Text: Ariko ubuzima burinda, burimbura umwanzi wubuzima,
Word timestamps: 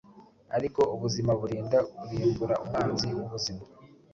Ariko 0.57 0.81
ubuzima 0.95 1.31
burinda, 1.39 1.77
burimbura 2.01 2.55
umwanzi 2.63 3.07
wubuzima, 3.17 3.63